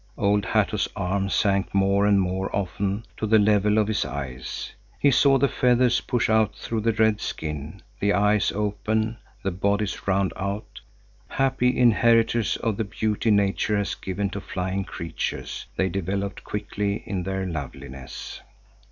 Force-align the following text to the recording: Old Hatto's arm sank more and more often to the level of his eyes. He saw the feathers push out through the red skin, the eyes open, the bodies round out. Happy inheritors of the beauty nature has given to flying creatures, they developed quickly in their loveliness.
Old 0.17 0.45
Hatto's 0.45 0.87
arm 0.95 1.29
sank 1.29 1.75
more 1.75 2.07
and 2.07 2.19
more 2.19 2.49
often 2.55 3.05
to 3.17 3.27
the 3.27 3.37
level 3.37 3.77
of 3.77 3.87
his 3.87 4.03
eyes. 4.03 4.73
He 4.97 5.11
saw 5.11 5.37
the 5.37 5.47
feathers 5.47 6.01
push 6.01 6.27
out 6.27 6.55
through 6.55 6.81
the 6.81 6.93
red 6.93 7.21
skin, 7.21 7.83
the 7.99 8.11
eyes 8.13 8.51
open, 8.51 9.17
the 9.43 9.51
bodies 9.51 10.07
round 10.07 10.33
out. 10.35 10.81
Happy 11.27 11.77
inheritors 11.77 12.57
of 12.57 12.77
the 12.77 12.83
beauty 12.83 13.29
nature 13.29 13.77
has 13.77 13.93
given 13.93 14.31
to 14.31 14.41
flying 14.41 14.85
creatures, 14.85 15.67
they 15.75 15.87
developed 15.89 16.43
quickly 16.43 17.03
in 17.05 17.21
their 17.21 17.45
loveliness. 17.45 18.41